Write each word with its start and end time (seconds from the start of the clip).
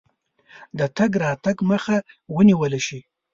د 0.77 0.79
تګ 0.97 1.11
راتګ 1.23 1.57
مخه 1.71 1.97
ونیوله 2.35 2.79
شي. 2.87 2.99